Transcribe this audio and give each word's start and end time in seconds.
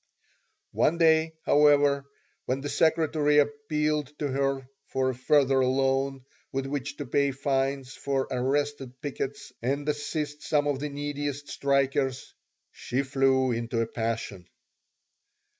One 0.73 0.97
day, 0.97 1.33
however, 1.45 2.05
when 2.45 2.61
the 2.61 2.69
secretary 2.69 3.37
appealed 3.37 4.11
to 4.17 4.29
her 4.29 4.67
for 4.87 5.11
a 5.11 5.15
further 5.15 5.63
loan 5.63 6.25
with 6.51 6.65
which 6.65 6.97
to 6.97 7.05
pay 7.05 7.29
fines 7.29 7.93
for 7.93 8.23
arrested 8.31 8.99
pickets 9.01 9.53
and 9.61 9.87
assist 9.87 10.41
some 10.41 10.65
of 10.65 10.79
the 10.79 10.89
neediest 10.89 11.49
strikers, 11.49 12.33
she 12.71 13.03
flew 13.03 13.51
into 13.51 13.79
a 13.79 13.85
passion. 13.85 14.47